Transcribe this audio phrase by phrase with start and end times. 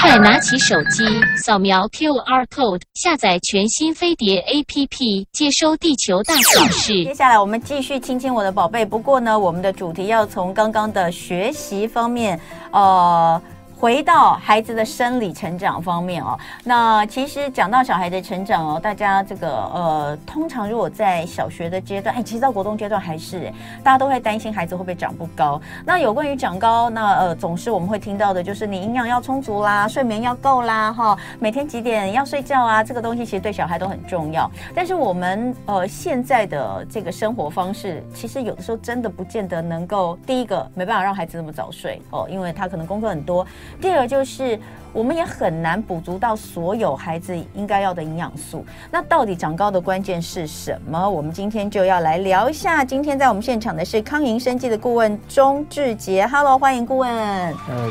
[0.00, 1.04] 快拿起手机，
[1.36, 7.04] 扫描 QR code，下载全新飞碟 APP，接收地球大小事。
[7.04, 8.84] 接下来我们继续亲亲我的宝贝。
[8.84, 12.40] 不过呢，我们的主题要从刚刚的学习方面，
[12.72, 13.40] 呃。
[13.80, 23.50] 回到孩子的生理成长方面哦，那其实讲到小孩的成长哦，大家这个呃，通常如果在小学的阶段，哎，其实到国中阶段还是，
[23.82, 25.58] 大家都会担心孩子会不会长不高。
[25.82, 34.50] 那有关于长高，那呃，总是我们会听到的就是你营养要充足啦，睡眠要够啦，哈，每天几点要睡觉啊，这个东西其实对小孩都很重要。
[34.74, 43.46] 但是我们呃现在的这个生活方式，其实有的时候真的不见得能够，第一个没办法让孩子那么早睡哦，因为他可能工作很多。
[43.80, 44.58] 第二就是，
[44.92, 48.64] 我们也很难补足到所有孩子应该要的营养素。
[48.90, 51.08] 那到底长高的关键是什么？
[51.08, 52.84] 我们今天就要来聊一下。
[52.84, 57.10] 今天在我们现场的是康盈生计的顾问钟志杰，Hello，欢迎顾问。
[57.10, 57.90] 呃，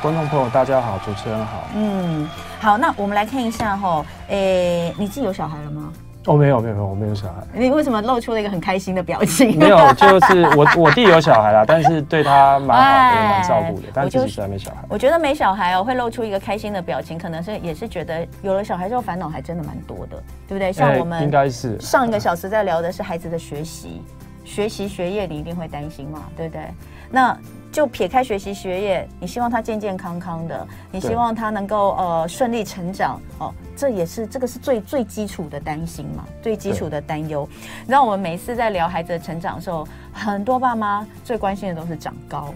[0.00, 1.64] 观众朋友大家好，主持人好。
[1.74, 2.28] 嗯，
[2.60, 5.92] 好，那我们来看一下哈，诶，你自己有小孩了吗？
[6.28, 7.42] 哦，没有没有没有，我没有小孩。
[7.54, 9.58] 你为什么露出了一个很开心的表情？
[9.58, 14.76] 没有， 就是我我弟有小孩啦，但是对他蛮好的，蛮照顾的，但是自己虽然没小孩。
[14.90, 20.70] 我觉得没小孩哦，会露出一个开心的表情，可能是也是觉得有了小孩之后烦恼还真的蛮多的，对不对？
[20.70, 24.02] 像我们应该是上一个小时在聊的是孩子的学习，
[24.44, 26.62] 学习学业你一定会担心嘛，对不对？
[27.10, 27.34] 那。
[27.78, 37.48] 就撇开学习学业，你希望他健健康康的，你希望他能够呃顺利成长哦，这也是这个是最最基础的担心嘛，最基础的担忧。
[37.82, 42.52] 你知道我们每次在聊孩子的成长的时候，很多爸妈最关心的都是长高。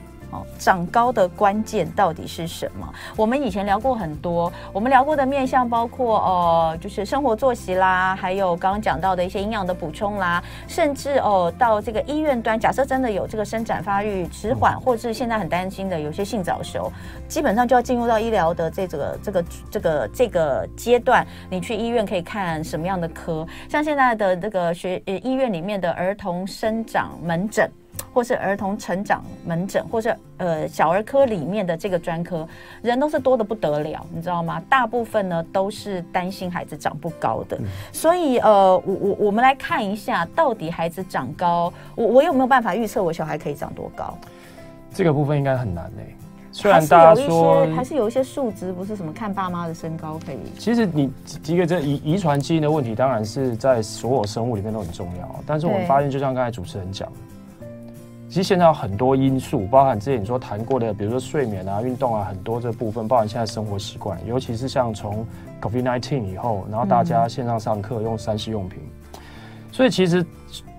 [0.58, 2.88] 长高的关键到底是什么？
[3.16, 16.92] 我们以前聊过很多，我们聊过的面向包括呃，就是生活作息啦，还有刚刚讲到的一些营养的补充啦，甚至哦、呃，到这个医院端，假设真的有这个生长发育迟缓，或者是现在很担心的有些性早熟，
[17.28, 21.26] 基本上就要进入到医疗的这个这个这个这个阶段。
[21.50, 23.46] 你去医院可以看什么样的科？
[23.68, 27.70] 像现在的这个学呃医院里面的儿童生长门诊。
[28.12, 32.46] 或是儿童成长门诊，或是呃小儿科里面的这个专科，
[32.82, 34.62] 人都是多的不得了，你知道吗？
[34.68, 44.16] 大部分呢都是担心孩子长不高的，嗯、所以呃，我我我们来看一下，到底孩子长高，我我有没有办法预测我小孩可以长多高？
[44.92, 46.16] 这个部分应该很难诶、欸。
[46.54, 50.38] 虽然大家说还是有一些数值，不是什么看爸妈的身高可以。
[50.58, 51.10] 其实你
[51.46, 55.40] 一个这遗遗传基因的问题，当然是在所有生物里面都很重要。
[55.46, 57.10] 但是我们发现，就像刚才主持人讲。
[58.32, 65.26] 其实现在有很多因素，包含之前你说谈过的，比如说睡眠啊、运动啊，很多这部分，包含现在生活习惯，尤其是像从
[65.60, 68.80] COVID-19 以后，然后大家线上上课用三 C 用品，
[69.70, 70.24] 所以其实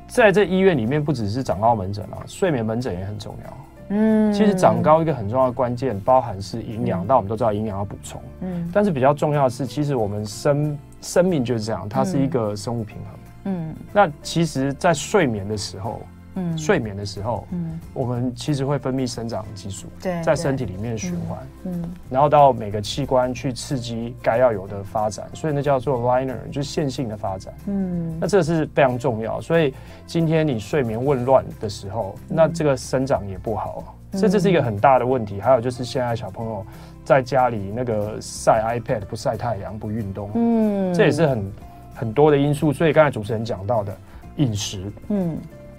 [0.07, 3.57] 在这医院里面，不只是长高门诊啊，睡眠门诊也很重要。
[3.89, 8.19] 嗯，其实长高一个很重要的关键，包含是营养，但我们都知道营养要补充。
[8.41, 13.53] 嗯，但是比较重要的是，其实我们生生命就是这样，它是一个生物平衡。
[13.53, 16.01] 嗯，那其实，在睡眠的时候。
[16.35, 29.39] 嗯，睡眠的时候，嗯，我们其实会分泌生长激素，对，在身体里面循环，嗯，然后到每个器官去刺激该要有的发展，所以那叫做 linear，就是线性的发展，嗯，那这是非常重要。
[29.41, 29.73] 所以
[30.07, 35.39] 今天你睡眠紊乱的时候，那这个生长也不好，所以这是一个很大的问题。
[35.39, 36.65] 还有就是现在小朋友
[37.05, 41.51] 在家里那个晒 iPad 不晒太阳不运动，嗯，这也是很
[41.93, 42.73] 很多的因素。
[42.73, 43.95] 所以刚才主持人讲到的
[44.37, 45.37] 饮食，嗯。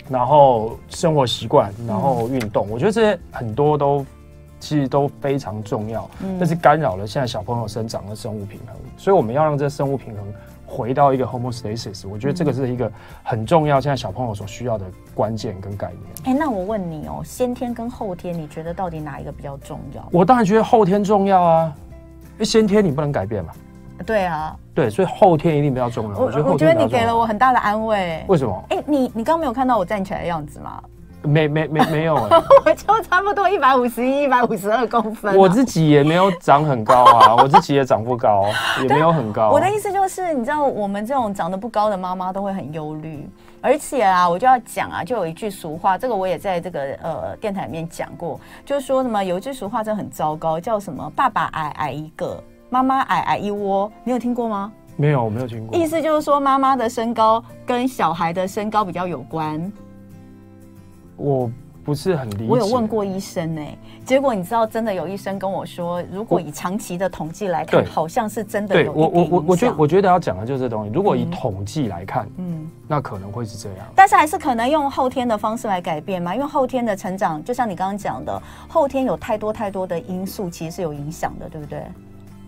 [0.09, 4.05] 然后生活习惯，然后运动，嗯、我觉得这些很多都
[4.61, 10.25] 其实都非常重要，嗯、但是干扰了现在小朋友生长的生物平衡，所以我们要让这生物平衡
[10.67, 12.91] 回到一个 homeostasis，我觉得这个是一个
[13.23, 16.35] 很重要，现在小朋友所需要的关键跟概念。
[16.35, 20.07] 哎，那我问你哦，先天跟后天，你觉得到底哪一个比较重要？
[20.11, 21.73] 我当然觉得后天重要啊，
[22.33, 23.53] 因为先天你不能改变嘛。
[24.05, 26.19] 对啊，对，所以后天一定比较重要。
[26.19, 28.25] 我觉得，我觉得你给了我很大的安慰。
[28.29, 28.65] 为什么？
[28.71, 30.83] 哎，你你刚刚没有看到我站起来的样子吗？
[31.27, 32.15] 没没没没有，
[32.67, 35.35] 我就差不多一百五十一、一百五十二公分。
[35.35, 38.45] 我自己也没有长很高啊，我自己也长不高，
[38.83, 39.49] 也没有很高。
[39.51, 43.27] 我的意思就是，你知道，我们这种长得不高的妈妈都会很忧虑，
[43.63, 52.39] 而且啊，我就要讲啊，就有一句俗话，这个我也在这个呃电台里面讲过，就是说什么有一句俗话真的很糟糕，叫什么“爸爸矮矮一个”。
[52.75, 54.73] 妈妈矮矮一窝，你有听过吗？
[54.97, 55.79] 没有，我没有听过。
[55.79, 59.73] 意思就是说，妈妈的身高跟小孩的身高比较有关。
[61.17, 61.49] 我
[61.85, 62.47] 不是很理解。
[62.49, 68.93] 我有问过医生呢、欸，结果你知道，真的有医生跟我说，如果以长期的统计来看，好像是真的有。
[68.93, 70.91] 对我我我我觉得我觉得要讲的就是这东西。
[70.93, 73.87] 如果以统计来看，嗯，那可能会是这样。
[73.95, 81.85] 但是还是可能用后天的方式来改变嘛，因为后天的成长，就像你刚刚讲的，后天有太多太多的因素，其实是有影响的，对不对？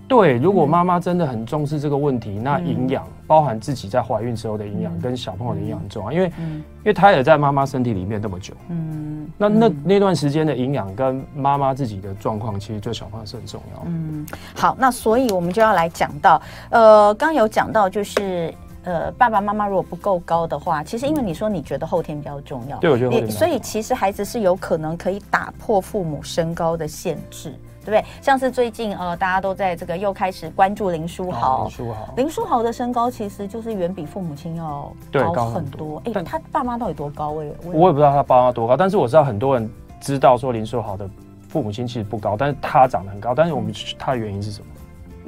[0.08, 13.82] 对，如果妈妈真的很重视这个问题，嗯、那营养包含自己在怀孕时候的营养跟小朋友的营养很重要，因为、嗯、因为胎儿在妈妈身体里面那么久，嗯，那那那段时间的营养跟妈妈自己的状况，其实对小朋友是很重要。
[13.87, 14.25] 嗯，
[14.55, 18.55] 好，那所以我们就要来讲到，呃，刚有讲到就是，
[18.85, 27.53] 呃，爸爸妈妈如果不够高的话，其实因为你说你觉得后天比较重要，对，我觉得，所以其实孩子是有可能可以打破父母身高的限制。
[27.86, 28.04] 对不对？
[28.20, 31.62] 像是最近呃，大家都在这个又开始关注林书豪。
[31.62, 36.02] 林书豪，林书豪的身高其实就是远比父母亲要高很多。
[36.04, 37.30] 哎，他爸妈到底多高？
[37.30, 41.08] 我也我也不知道他爸妈多高，但是我知道很多人知道说林书豪的
[41.48, 43.32] 父母亲其实不高，但是他长得很高。
[43.34, 44.66] 但是我们他的原因是什么？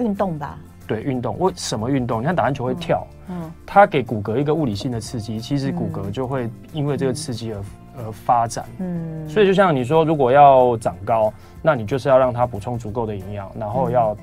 [0.04, 0.58] 运动吧。
[0.86, 1.38] 对，运动。
[1.38, 2.20] 为什么运动？
[2.20, 7.62] 你看打篮球会跳，嗯，他给骨骼一个物理性的刺激，其实骨骼就会因为这个刺激而。
[7.98, 14.16] 呃，发展，嗯，所以就像你说，如果要长高，那你就是要让他补充足够的营养，然后要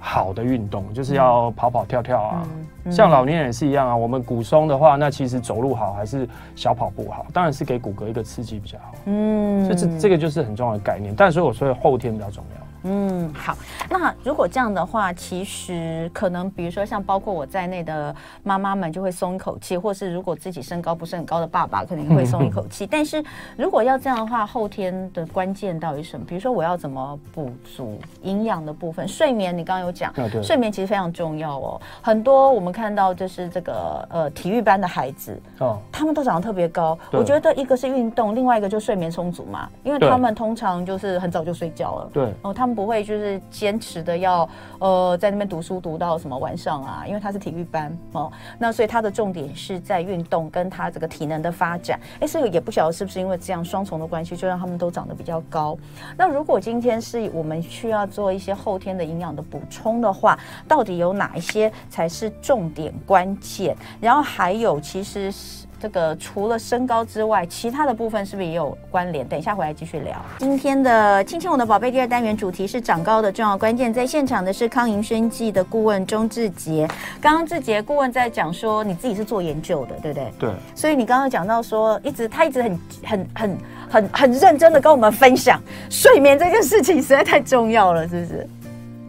[0.00, 2.42] 好的运动，就是要跑跑跳跳啊。
[2.90, 3.96] 像老年人也是一样啊。
[3.96, 7.24] 我们骨松的话，那其实走路好还是小跑步好？
[7.32, 8.94] 当然是给骨骼一个刺激比较好。
[9.04, 11.14] 嗯，所以这这个就是很重要的概念。
[11.14, 12.66] 但是我说后天比较重要。
[12.82, 13.56] 嗯，好。
[13.88, 22.86] 那如果这样的话，其实可能，比如说像包括我在内的妈妈们就会松一口气，或是如果自己身高不是很高的爸爸，可能会松一口气。
[22.86, 23.22] 但是
[23.56, 26.24] 如果要这样的话，后天的关键到底是什么？
[26.26, 29.06] 比如说我要怎么补足营养的部分？
[29.06, 30.12] 睡眠，你刚刚有讲，
[30.42, 31.80] 睡眠其实非常重要哦。
[32.00, 36.98] 很多我们看到就是这个呃体育班的孩子哦，他们都长得特别高。
[37.10, 42.10] 我觉得一个是运动，另外一个就睡眠充足嘛，因为他们通常就是很早就睡觉了。
[42.14, 42.69] 对哦，他们。
[42.74, 51.98] 不会就是坚持的要呃在那边读书读到什么晚上啊，因为他是体育班哦，那所以他的重点是在运动跟他这个体能的发展。
[52.20, 55.76] 哎，所以也不晓得是不是因为这样双重的关系，就让他们都长得比较高。
[56.16, 60.38] 那如果今天是我们需要做一些后天的营养的补充的话，
[60.68, 63.76] 到底有哪一些才是重点关键？
[64.00, 65.69] 然后还有其实是。
[65.80, 69.26] 这个除了身高之外，其他的部分是不是也有关联？
[69.26, 70.14] 等一下回来继续聊。
[70.38, 76.86] 今天的亲亲我的宝贝第二单元主题是长高的重要关键，在现场的是康盈生技的顾问钟志杰。
[77.18, 80.32] 刚刚志杰顾问在讲说，你自己是做研究的，对不对？
[80.38, 80.50] 对。
[80.74, 83.58] 所以你刚刚讲到说，一直他一直很很很
[83.90, 88.46] 很很认真的跟我们分享睡眠这件事情，实在太重要了，是不是？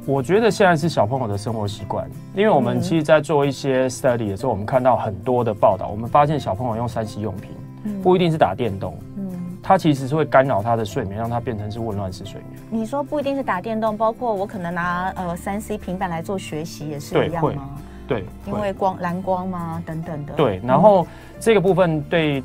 [0.05, 9.31] 我觉得现在是小朋友的生活习惯，因为我们其实，在做一些 study 的时候，我们看到很多的报道，我们发现小朋友用三 C 用品，不一定是打电动，嗯，
[9.61, 12.61] 它其实是会干扰他的睡眠，让他变成是紊乱式睡眠。
[12.71, 17.69] 你说不一定是打电动，包括我可能拿呃三 C 平板来做学习也是一样吗？
[18.07, 19.83] 对，因为光蓝光吗？
[19.85, 20.33] 等等的。
[20.33, 21.05] 对，然后
[21.39, 22.43] 这个部分对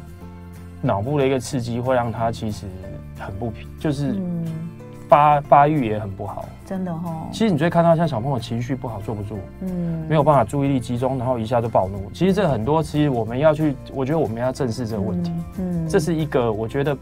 [0.83, 2.67] 脑部的一个刺激，会让他其实
[3.19, 4.15] 很不平，就是
[5.09, 6.45] 发发育也很不好。
[6.65, 12.11] 真的哈、哦，其实你就会看到像小朋友情绪不好，坐不住，嗯，没有办法注意力集中，然后一下就暴怒。
[12.13, 16.97] 其实这很多，其实我们要去，我觉得我们要正视这个问题，嗯，嗯，这是一个我觉得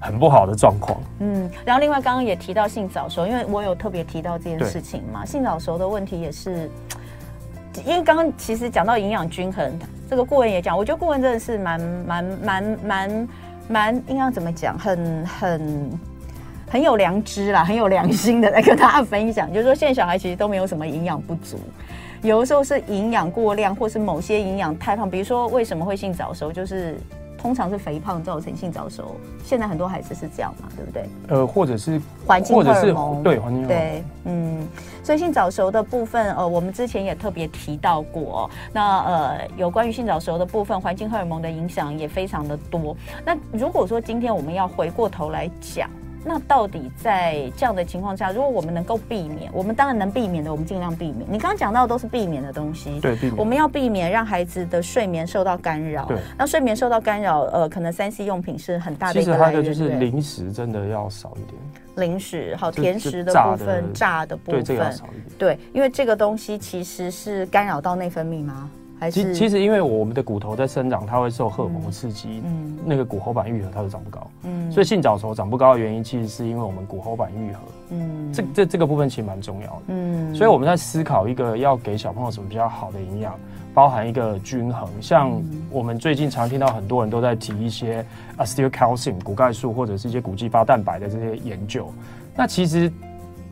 [0.00, 1.50] 很不好的状况，嗯。
[1.66, 6.70] 然后另外刚刚也提到性早熟，因为我有特别提到这件事情嘛，性早熟的问题也是，
[7.84, 9.78] 因为刚刚其实讲到营养均衡，
[10.08, 13.28] 这个顾问也讲，我觉得顾问真的是蛮蛮蛮蛮
[13.68, 16.00] 蛮应该怎么讲，很很。
[16.70, 21.58] 很有良知啦，很有良心的来跟大家分享，就是说现在小孩其实都没有什么营养不足，
[22.22, 25.10] 有的时候是营养过量，或是某些营养太胖。
[25.10, 26.96] 比如说为什么会性早熟，就是
[27.36, 29.16] 通常是肥胖造成性早熟。
[29.42, 31.08] 现在很多孩子是这样嘛，对不对？
[31.26, 34.68] 呃，或者是环境荷尔蒙，对环境荷尔蒙，对，嗯，
[35.02, 38.48] 所以性早熟的部分，呃，我们之前也特别提到过。
[38.72, 42.96] 那呃，有关于性早熟的部分，环境荷尔蒙的影响也非常的多。
[43.24, 45.90] 那如果说今天我们要回过头来讲。
[46.24, 51.20] 那到底在这样的情况下，如果我们能够避免，我们当然能避免的，我们尽量避免。
[51.30, 53.36] 你刚刚讲到的都是避免的东西，对，避免。
[53.36, 56.04] 我们要避免让孩子的睡眠受到干扰。
[56.04, 59.62] 对，那睡眠受到干扰，呃，可能三 C 用品是很大的一个来源。
[59.62, 61.60] 其实它的就是零食真的要少一点。
[61.96, 64.92] 零食好，甜食的部分，炸的部分。
[65.38, 68.70] 对，因为这个东西其实是干扰到内分泌吗？
[69.00, 77.60] 还是其其实因为我们的骨头在生长，它会受荷尔蒙的刺激，嗯，那个骨骺板愈合它就长不高，嗯，所以性早熟长不高的原因，其实是因为我们骨骺板愈合，
[77.92, 83.34] 嗯，这这这个部分其实蛮重要的，嗯，所以我们在思考一个要给小朋友什么比较好的营养，
[83.72, 85.32] 包含一个均衡，像
[85.70, 88.04] 我们最近常听到很多人都在提一些
[88.36, 91.90] osteocalcium 骨钙素或者是一些骨继发蛋白的这些研究，
[92.36, 92.92] 那其实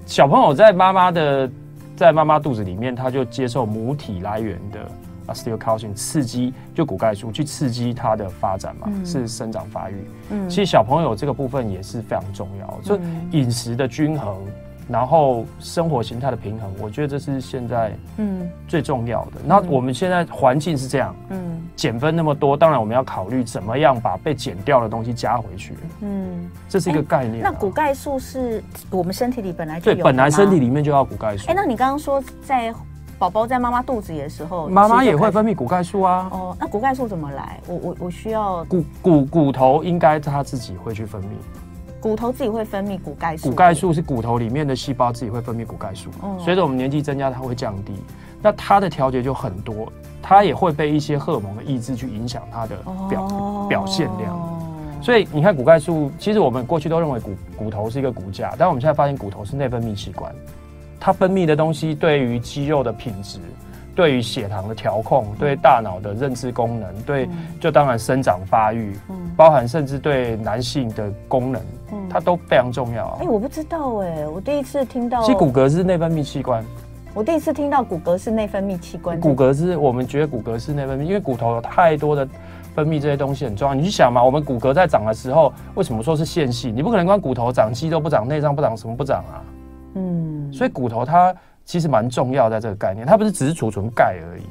[0.04, 1.50] 小朋友在妈妈的
[1.96, 4.78] 在妈妈肚子里面，他就接受母体来源的。
[5.28, 9.94] Osteocalcium 刺激就骨钙素去刺激它的发展嘛，嗯、是生长发育。
[10.30, 13.00] 嗯，其实小朋友这个部分也是非常重要，所以
[13.38, 14.36] 饮食的均衡，
[14.88, 19.32] 然后生活形态的平衡，我觉得这是现在嗯最重要的。
[19.44, 25.74] 那、嗯、我们现在环境是这样，嗯，减分那么多，当然我们要考虑怎么样把被减掉的东西加回去。
[26.00, 27.52] 嗯，这是一个概念、啊欸。
[27.52, 31.44] 那骨钙素是我们身体里本来就有，对，本来身体里面就要骨钙素。
[31.48, 32.74] 哎、欸，那你刚刚说在。
[33.18, 36.28] 宝宝在妈妈肚子里的时候，妈妈也会分泌骨钙素啊。
[36.30, 37.60] 哦，那骨钙素怎么来？
[37.66, 41.26] 我我我需要骨骨骨头应该它自己会去分泌，
[42.00, 43.50] 骨头自己会分泌骨钙素。
[43.50, 46.10] 骨钙素是骨头里面的细胞自己会分泌骨钙素。
[46.22, 47.92] 嗯，随着我们年纪增加，它会降低。
[48.40, 52.76] 那它的调节就很多，它也会被一些荷尔蒙的抑制去影响它的
[53.10, 54.58] 表、哦、表现量。
[55.02, 60.32] 所以你看骨钙素，其实我们过去都认为骨骨头是一个骨架，但我们现在发现骨头是内分泌器官。
[61.00, 63.38] 它分泌的东西对于肌肉的品质，
[63.94, 67.28] 对于血糖的调控，对大脑的认知功能，对
[67.60, 68.96] 就当然生长发育，
[69.36, 71.62] 包含甚至对男性的功能，
[72.08, 73.18] 它都非常重要啊。
[73.20, 75.20] 哎，我不知道哎，我第一次听到。
[75.22, 76.64] 其实骨骼是内分泌器官。
[77.14, 79.18] 我第一次听到骨骼是内分泌器官。
[79.18, 82.28] 骨骼是我们觉得骨骼是内分泌，因为骨头有太多的
[82.76, 83.74] 分泌这些东西很重要。
[83.74, 86.72] 你去想嘛，我们骨骼在长的时候，为什么说是线性？
[86.76, 89.42] 你不可能光骨头长，肌肉不长，内脏不长，什么不长啊？
[89.98, 94.42] 嗯，所以骨头它其实蛮重要，在这个概念，它不是只是储存钙而已，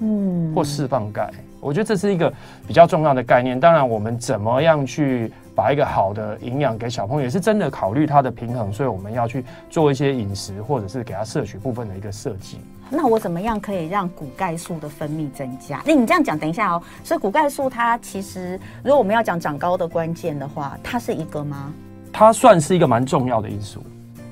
[0.00, 1.30] 嗯，或释放钙。
[1.60, 2.32] 我觉得这是一个
[2.66, 3.58] 比较重要的概念。
[3.58, 8.70] 当然，我们怎么样去把一个好的营养给小朋友，也是真的考虑它的平衡。
[8.70, 12.58] 所以我们要去做一些饮食，或者是给他摄取部分的一个设计。
[12.90, 15.82] 那我怎么样可以让骨钙素的分泌增加？
[15.86, 16.82] 那你这样讲，等一下哦。
[17.02, 21.72] 所以骨钙素它其实，如果我们要讲长高的关键的话，它是一个吗？
[22.12, 23.82] 它算是一个蛮重要的因素。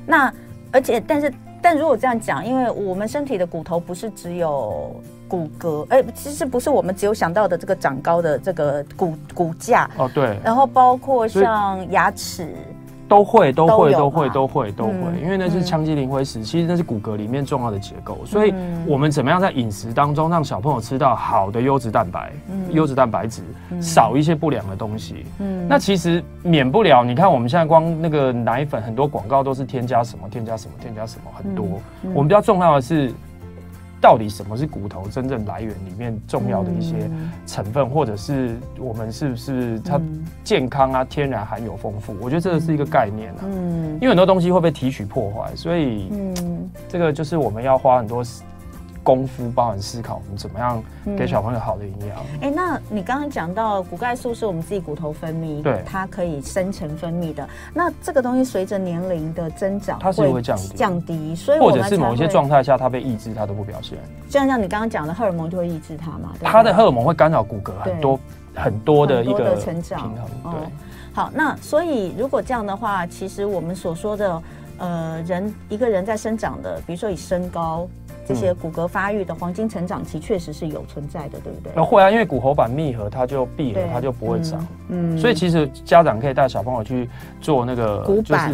[0.04, 0.30] 那
[0.72, 4.94] 而且，但是，但如果这样讲，因为我们身体的骨头不是只有
[5.28, 12.48] 骨骼，哎、欸，其实不是我们只有想到的这个长高的这个骨骨架哦，对，然后包括像牙齿。
[13.12, 14.92] 都会都会都会都会都会，
[15.22, 18.18] 因为那是羟基磷灰石，其实那是骨骼里面重要的结构。
[18.24, 18.54] 所以，
[18.86, 22.32] 我们怎么样在饮食当中让小朋友吃到好的优质蛋白、
[22.70, 23.42] 优质蛋白质，
[23.82, 25.26] 少一些不良的东西？
[25.40, 27.04] 嗯，那其实免不了。
[27.04, 31.66] 你看，我们现在光那个奶粉，很多广告都是添加什么、添加什么、添加什么，很多。
[32.14, 33.12] 我们比较重要的是。
[34.02, 37.08] 到底什么是骨头真正来源里面重要的一些
[37.46, 40.00] 成分，或者是我们是不是它
[40.42, 42.14] 健康啊、天然含有丰富？
[42.20, 43.44] 我觉得这个是一个概念啊。
[43.44, 48.42] 嗯，因为很多东西会被提取破坏，所以嗯，这个就是我们要花很多时。
[49.02, 50.82] 功夫包含思考，我们怎么样
[51.16, 52.16] 给小朋友好的营养？
[52.18, 57.48] 哎、嗯欸，那你刚刚讲到骨钙素是我们自己骨头分泌，对，它可以生成分泌的。
[57.74, 63.98] 那这个东西随着年龄的增长，它是会降低，降低，所以或者是某一些状态下它被抑制，它都不表现。
[64.28, 66.30] 就像像你刚刚讲的，荷尔蒙就会抑制它嘛？
[66.34, 68.20] 对对，它的荷尔蒙会干扰骨骼很多
[68.54, 70.52] 很多的一个成长平衡。
[70.52, 70.70] 对，哦、
[71.12, 74.42] 好，那所以如果这样的话，其实我们所说的
[74.78, 77.88] 呃人一个人在生长的，比如说以身高。
[78.26, 81.72] 这些骨骼发育的黄金成长期确实是有存在的，对不对？
[81.74, 84.66] 那会啊，因为骨喉板密合，它就闭合，它就不会长。
[84.88, 87.10] 嗯，所以其实家长可以带小朋友去
[87.40, 88.52] 做那个，骨板，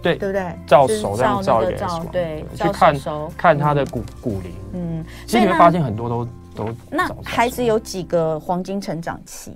[0.00, 0.44] 对对不对？
[0.66, 2.96] 照手这样照一个，对，去看
[3.36, 4.52] 看他的骨骨龄。
[4.74, 6.68] 嗯，其实你会发现很多都都。
[6.88, 9.52] 那孩子有几个黄金成长期？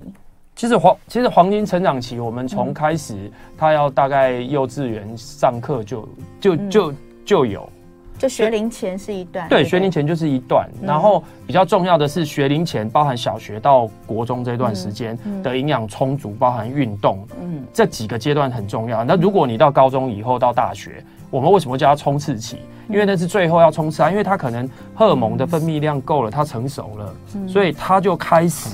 [0.55, 6.09] 其实黄其实黄金成长期，我们从开始他要大概幼稚园上课就
[6.39, 6.93] 就就
[7.25, 7.69] 就有。
[8.17, 10.69] 就学龄前是一段，对，学龄前就是一段。
[10.81, 19.03] 然后比较重要的是，学龄前包含小学到国中这段时间的营养充足，包含运动，嗯，这几个阶段很重要。
[19.03, 22.59] 那如果你到高中以后到大学，我们为什么叫它冲刺期？
[22.87, 27.15] 因为那是最后要冲刺啊，因为它可能荷尔蒙的分泌量够了，它成熟了，
[27.47, 28.69] 所以它就开始，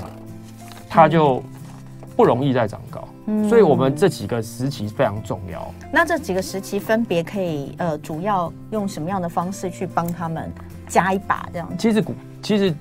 [0.89, 1.41] 它就
[2.15, 3.07] 不容易再长高。
[3.47, 5.71] 所以，我们这几个时期非常重要。
[5.91, 10.51] 那这几个时期分别可以呃，主要用什么样的方式去帮他们
[10.87, 11.75] 加一把这样子？
[11.77, 12.03] 其实，
[12.41, 12.73] 其实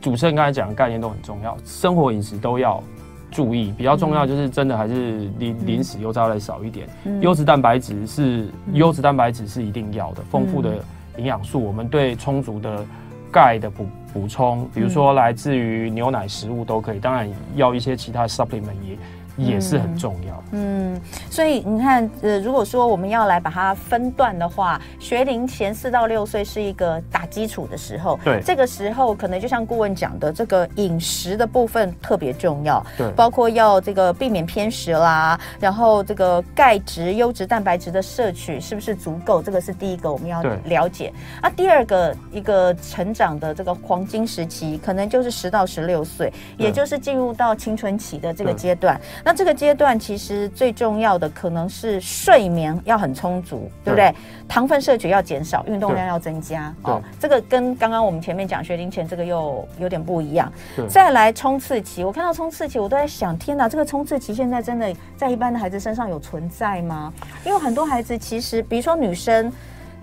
[0.00, 2.82] 主持人刚才讲的概念都很重要，生活饮食都要
[3.30, 3.72] 注意。
[3.76, 6.88] 比较重要就是真的还是零零食油炸类少一点，
[7.20, 10.82] 优质蛋白质是优质蛋白质是一定要的，丰富的
[11.18, 12.84] 营养素，我们对充足的
[13.30, 18.96] 钙的补补充，比如说来自于牛奶食物都可以，当然要一些其他 supplement 也。
[19.36, 20.42] 也是很重要。
[20.52, 28.18] 嗯，所以你看，呃，如果说我们要来把它分段的话，学龄前四到六岁是一个打基础的时候。
[28.24, 32.84] 对，这个时候可能就像顾问讲的，这个饮食的部分特别重要。
[32.96, 39.42] 对，包括要这个避免偏食啦，然后这个钙质、优质蛋白质的摄取是不是足够？
[39.42, 41.12] 这个是第一个我们要了解。
[41.40, 49.00] 啊，第二个一个成长的这个黄金时期，可能就是十到十六岁，也就是进入到青春期的这个阶段。
[49.24, 54.14] 那这个阶段其实最重要的可能是睡眠要很充足，对不对？
[54.48, 56.74] 糖分摄取要减少，运动量要增加。
[56.82, 60.52] 哦，这个跟刚刚我们前面讲学龄前这个又有点不一样。
[60.88, 67.12] 再来冲刺期，我看到冲刺期，我都在想，天哪，这个冲刺期现在真的在一般的孩子身上有存在吗？
[67.44, 69.50] 因为很多孩子其实，比如说女生，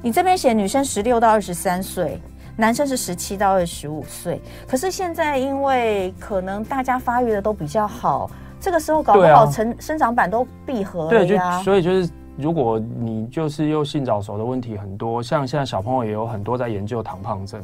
[0.01, 2.19] 你这边写女生十六到二十三岁，
[2.55, 8.31] 男生是十七到二十五岁，可是现在因为可能大家发育的都比较好。
[8.59, 11.19] 这个时候搞不好成生长板都闭合了呀。
[11.19, 17.61] 对，就所以就是，如果你就是又性早熟的问题很多，像现在小朋友也有很多在研究糖胖症。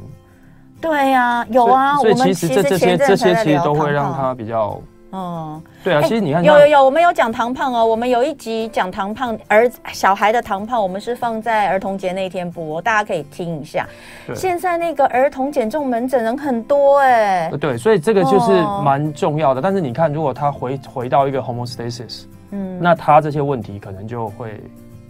[0.82, 1.96] 对呀，有啊。
[1.98, 4.80] 所以其实这这些这些其实都会让他比较。
[5.16, 13.88] 嗯，对啊，其实你看，有有有，我们有讲糖胖哦，我们有一集讲糖胖儿小孩的糖胖，我们是放在儿童节那天播，大家可以听一下。
[14.34, 18.52] 现在那个儿童减重门诊人很多哎，对，所以这个就是
[18.84, 19.62] 蛮重要的。
[19.62, 24.60] 但是你看，如果他回回到一个 homeostasis，嗯，那他这些问题可能就会。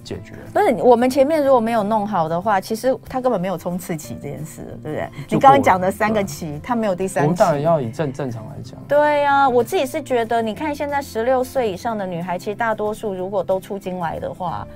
[0.05, 5.09] 解决不是我们前面如果没有弄好的话，其实他根本没有冲刺期这件事，对不对？
[5.29, 7.25] 你刚刚讲的三个期，他没有第三期。
[7.25, 8.79] 我们当然要以正正常来讲。
[8.87, 14.67] 对呀、啊，我自己是觉得，你看现在十六岁以上的女孩，其实大多数如果都出经来的话，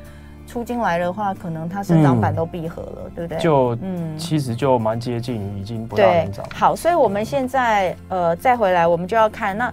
[0.48, 3.40] 出经来的话，可能她生长板都闭合了，嗯、对不对？
[3.40, 6.44] 就嗯，其实就蛮接近已经不大能长。
[6.54, 9.72] 好，所以我们现在呃再回来，我们就要看那。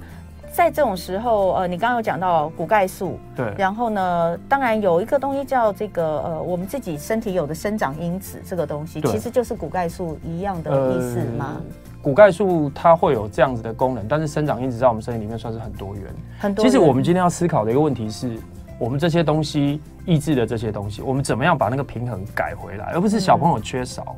[0.56, 11.56] 在这种时候，呃，你刚刚有讲到骨钙素，对，然后呢，当然有一个东西叫这个，呃，我们自己身体有的生长因子，这个东西其实就是骨钙素一样的意思吗？
[11.56, 11.62] 呃、
[12.00, 16.04] 骨钙素它会有这样子的功能，但是生长因子在我们身体里面算是很多元。
[16.38, 16.72] 很多元。
[16.72, 18.38] 其实我们今天要思考的一个问题是，
[18.78, 24.16] 我们这些东西抑制的这些东西，我们怎么样把那个平衡改回来，而不是小朋友缺少，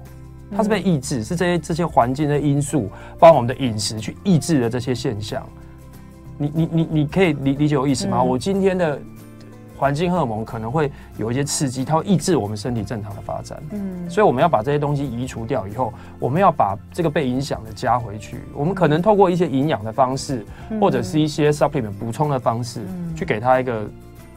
[0.53, 5.45] 嗯、它是被抑制，是这些这些环境的因素，包括我们的饮食去抑制的这些现象。
[6.39, 8.19] 你你你你可以理理解我意思吗？
[8.21, 8.99] 嗯、我今天的
[9.77, 13.63] 环境荷尔蒙可能会有一些刺激，它会抑制我们身体正常的发展。
[13.73, 18.39] 嗯，所以我们要把这些东西移除掉以后，我们要把这个被影响的加回去。
[18.55, 23.85] 我们可能透过一些营养的方式，嗯、或者是一些 supplement 补充的方式，嗯、去给他一个。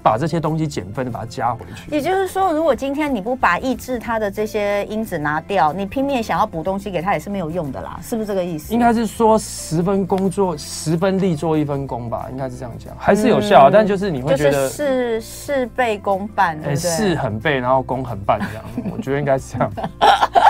[0.04, 8.74] 把这些东西减分的把它加回去，也就是说，如果今天你不把抑制它的这些因子拿掉，你拼命想要补东西给它也是没有用的啦，是不是这个意思？
[8.74, 16.90] 应该是说十分工作十分力做一分工吧，应该是这样讲，还是有效，嗯、但就是你会觉得事事倍功半，对不对？
[16.90, 19.72] 事很倍，然后功很半这样，我觉得应该是这样。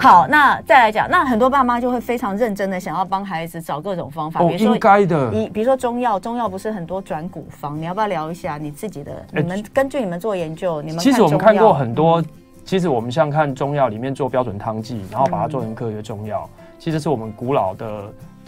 [0.00, 9.12] 好，那再来讲，那很多爸妈就会非常认真的想要帮孩子找各种方法，哦，比如说应该的，你比如说中药，中药不是很多转古方，你要不要聊一下你自己的？
[9.30, 12.24] 你们根据你们做研究，你们其实我们看过很多，
[12.64, 17.86] 其实我们像看中药里面做标准汤剂，然后把它做成科学中药，其实是我们古老的。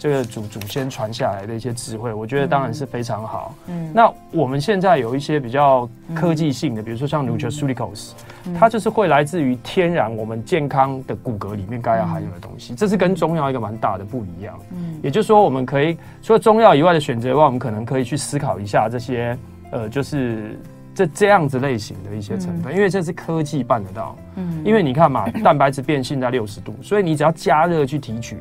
[0.03, 3.55] 这个祖祖先传下来的一些智慧，我觉得当然是非常好。
[3.67, 8.11] 嗯，那我们现在有一些比较科技性的，嗯、比如说像 nutraceuticals，
[8.45, 14.59] 嗯、它就是会来自于天然我们健康的骨骼里面该要含有的东西，嗯、这是跟中药一个蛮大的不一样。
[14.73, 19.37] 嗯，也就是说，我们可以除了中药以外的选择的话，我们可能可以去思考一下这些
[19.71, 20.59] 呃，就是
[20.93, 24.17] 这这样子类型的一些成分，嗯、因为这是科技办得到。
[24.35, 28.37] 嗯，因为你看嘛，蛋白质变性在六十度，所以你只要加热去提取。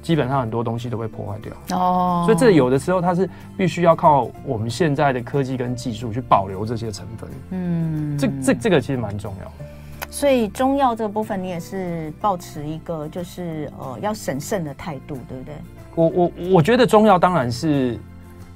[0.00, 7.28] 基本上很多东西都被破坏掉哦，所以这有的时候它是必须要靠我们现在的科技跟技术去保留这些成分。
[7.50, 10.10] 嗯，这这这个其实蛮重要的。
[10.10, 15.54] 所以中药这个部分，你也是保持一个就是呃要审慎的态度，对不对？
[15.94, 17.98] 我我我觉得中药当然是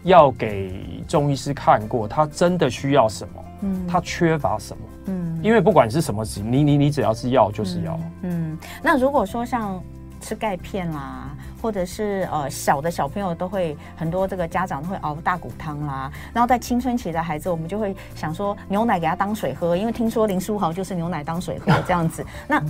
[0.05, 8.01] 要给中医师看过，他真的需要什么，嗯，他缺乏什么，嗯，因为不管是什么你你你只要是药就是药。
[8.23, 9.83] 嗯，那如果说像。
[10.23, 16.11] 吃钙片啦，或者是呃小的小朋友都会很多，这个家长都会熬大骨汤啦。
[16.33, 22.25] 然后在青春期的孩子，我们就会想说牛奶给他当水喝，因为听说林书豪就是牛奶当水喝 这样子。
[22.47, 22.63] 那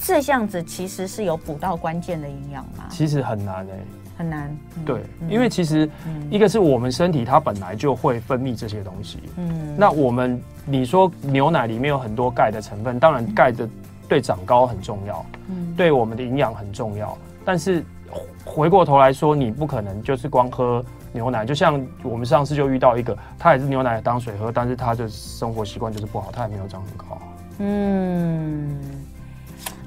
[0.00, 2.86] 这样子其实是有补到关键的营养吗？
[2.90, 3.86] 其实很难诶、欸，
[4.18, 4.50] 很难。
[4.76, 5.88] 嗯、对，因为其实
[6.30, 9.18] 一个是我们身体它本来就会分泌这些东西。
[9.36, 13.68] 嗯，那我们你说牛奶里面有很多钙的成分，当然钙的。
[14.08, 17.16] 对长高很重要，嗯，对我们的营养很重要。
[17.44, 17.84] 但是
[18.44, 21.44] 回过头来说，你不可能就是光喝牛奶。
[21.44, 27.18] 就像我们上次就遇到一个，他也是牛奶当水喝，但是他的生活习惯就是不好，他也没有长很高。
[27.58, 28.80] 嗯，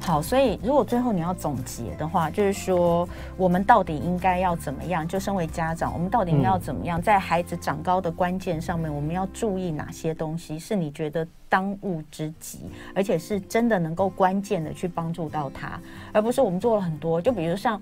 [0.07, 5.05] 好，所以如果最后你要总结的话，就是说我们到底应该要怎么样？
[5.05, 10.57] 就身为家长，我们到底应该要怎么样，在孩子长高的关键上面，我们要注意哪些东西？
[10.57, 15.77] 是你觉得当务之急，而且是真的能够关键的去帮助到他，
[16.13, 17.81] 而不是我们做了很多，就比如像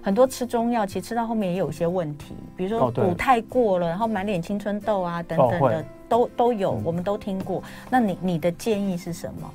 [0.00, 5.84] 很多吃中药，其实吃到后面也有一些问题，比如说补太过了，然后满脸青春痘啊等等的。
[6.08, 7.62] 都都有，我们都听过。
[7.90, 9.52] 那你你的建议是什么？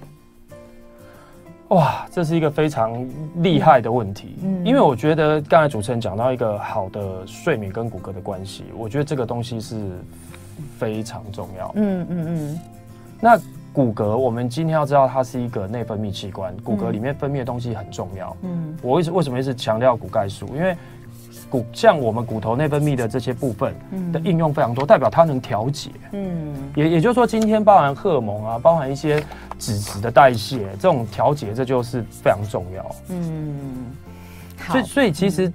[1.72, 2.94] 哇，这是一个非常
[3.38, 4.36] 厉害的问题。
[4.44, 9.78] 嗯，因为我觉得刚才主持人讲到一个好的睡眠跟骨骼的关系，我觉得这个东西是
[10.78, 11.72] 非常重要。
[11.76, 12.60] 嗯嗯嗯。
[13.22, 13.40] 那
[13.72, 18.36] 骨骼，我们今天要知道它是一个内分泌器官，骨骼里面分泌的东西很重要。
[18.42, 20.48] 嗯，我为什为什么一直强调骨钙素？
[20.48, 20.76] 因为
[21.50, 23.74] 骨像我们骨头内分泌的这些部分
[24.12, 25.90] 的应用非常多，代表它能调节。
[26.12, 29.24] 嗯，也也就是说，今天包含荷尔蒙啊，包含一些
[29.62, 32.96] 脂质的代谢，这种调节，这就是非常重要。
[33.10, 33.92] 嗯，
[34.72, 35.54] 所以所以其实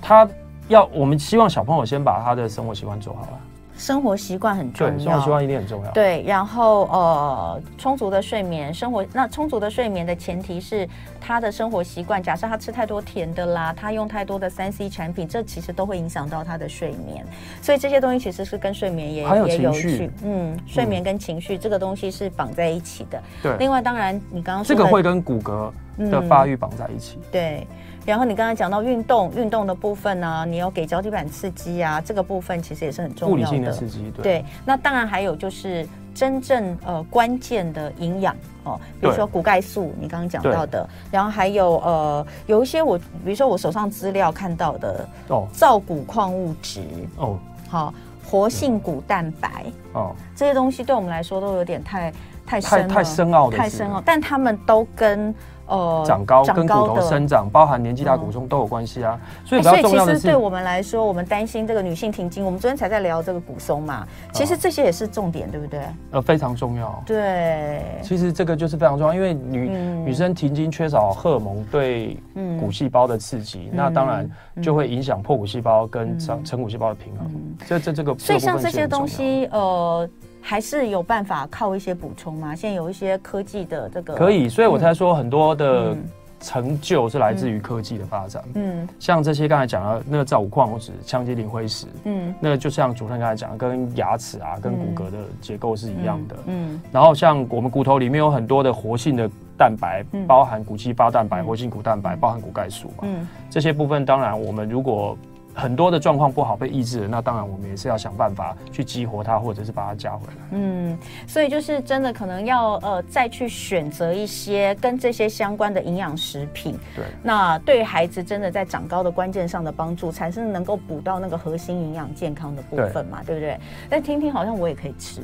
[0.00, 0.28] 他
[0.66, 3.40] 要我们希望小朋友先把他的生活习惯做好了。
[3.82, 5.90] 生活习惯很重要，生活习惯一定很重要。
[5.90, 10.88] 对，然后呃，充足的睡眠，生活那充足的睡眠的前提是
[11.20, 12.22] 他的生活习惯。
[12.22, 17.26] 假设他吃太多甜的啦，他用太多的三 C 产品，这其实都会影响到他的睡眠。
[17.60, 20.08] 所以这些东西其实是跟睡眠也还有也有趣。
[20.22, 23.20] 嗯，睡眠跟情绪、嗯、这个东西是绑在一起的。
[23.42, 23.56] 对。
[23.58, 25.72] 另外，当然你刚刚说这个会跟骨骼
[26.08, 27.18] 的发育绑在一起。
[27.18, 27.66] 嗯、对。
[28.04, 33.42] 然后你刚才讲到运动，运动的部分呢、啊，你要给脚底板刺激啊，这个部分其实也是很重要的。
[33.42, 34.22] 物理性的刺激，对。
[34.22, 38.34] 对，那当然还有就是真正呃关键的营养
[38.64, 46.80] 哦，比如说骨钙素，你刚刚讲到的，然后还有呃有一些我，比如说我手上资料看到的哦，造骨矿物质
[47.16, 47.38] 哦，
[47.68, 52.12] 好，活性骨蛋白哦，这些东西对我们来说都有点太
[52.44, 55.32] 太深太深奥的，太深奥，但他们都跟。
[55.66, 59.18] 呃，长高跟骨头生长，包含年纪大、骨松都有关系啊。
[59.44, 62.44] 所以，所以其实对我们来说，我们担心这个女性停经。
[62.44, 65.80] 我们昨天才在聊这个骨松嘛，其实这些也是重点，对不对？
[66.10, 67.02] 呃，非常重要。
[67.06, 69.70] 对，其实这个就是非常重要，因为女
[70.04, 72.16] 女生停经缺少荷尔蒙对
[72.60, 74.28] 骨细胞的刺激，那当然
[74.62, 77.30] 就会影响破骨细胞跟成成骨细胞的平衡。
[77.68, 80.08] 这这这个，所以像这些东西，呃。
[80.42, 82.54] 还是有办法靠一些补充吗？
[82.54, 85.96] 现在有一些科技的这个可以，所以我才说很多的
[86.40, 88.42] 成就是来自于科技的发展。
[88.54, 96.36] 嗯，像这些刚才讲的那个造骨矿物质、羟基磷灰石，嗯，那就像主持人刚才讲的，跟牙齿啊、跟骨骼的结构是一样的。
[96.46, 102.94] 嗯，然后像我们骨头里面有很多的活性的蛋白，包含骨激发蛋白、活性骨蛋白，包含骨钙素嘛。
[103.02, 105.16] 嗯，这些部分当然我们如果
[105.54, 110.34] 很多的状况不好被抑制了，那当然我们也是要想办法去激活它，或者是把它加回来。
[110.52, 116.78] 嗯，所以就是真的可能要呃再去选择一些跟这些相关的营养食品。
[116.96, 123.60] 对，那对孩子真的在长高的关键上的帮助，才是能够补到那个核心营养健康的部分嘛，对，对不对？
[123.90, 125.20] 但听听好像我也可以吃，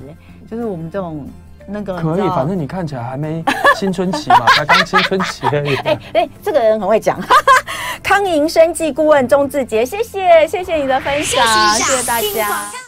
[0.51, 1.27] 就是我们这种
[1.67, 3.43] 那个可以，反正你看起来还没
[3.77, 5.75] 青春期嘛， 才刚青春期而已。
[5.77, 7.19] 哎哎、这个人很会讲。
[8.09, 12.88] 康盈生计顾问钟志杰，谢谢谢谢你的分享，谢谢，谢谢大家。